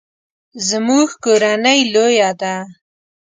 [0.67, 2.55] زموږ کورنۍ لویه ده